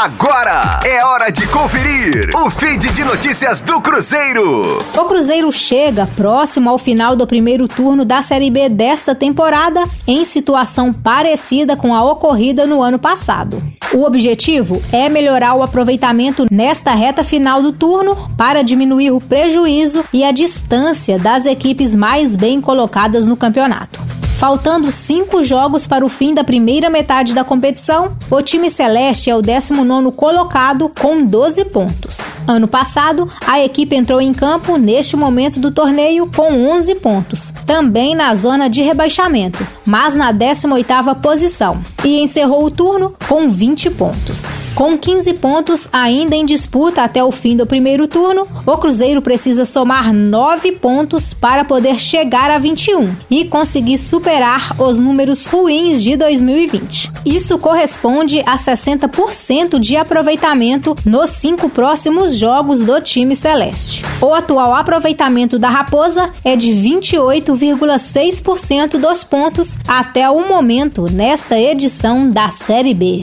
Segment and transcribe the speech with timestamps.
[0.00, 4.78] Agora é hora de conferir o feed de notícias do Cruzeiro.
[4.96, 10.24] O Cruzeiro chega próximo ao final do primeiro turno da Série B desta temporada, em
[10.24, 13.60] situação parecida com a ocorrida no ano passado.
[13.92, 20.04] O objetivo é melhorar o aproveitamento nesta reta final do turno para diminuir o prejuízo
[20.12, 24.07] e a distância das equipes mais bem colocadas no campeonato.
[24.38, 29.34] Faltando cinco jogos para o fim da primeira metade da competição, o time celeste é
[29.34, 32.36] o 19 colocado com 12 pontos.
[32.46, 38.14] Ano passado, a equipe entrou em campo neste momento do torneio com 11 pontos, também
[38.14, 44.56] na zona de rebaixamento, mas na 18ª posição, e encerrou o turno com 20 pontos.
[44.76, 49.64] Com 15 pontos ainda em disputa até o fim do primeiro turno, o Cruzeiro precisa
[49.64, 54.27] somar 9 pontos para poder chegar a 21 e conseguir superar
[54.78, 57.10] os números ruins de 2020.
[57.24, 64.04] Isso corresponde a 60% de aproveitamento nos cinco próximos jogos do time celeste.
[64.20, 72.28] O atual aproveitamento da Raposa é de 28,6% dos pontos até o momento nesta edição
[72.28, 73.22] da Série B.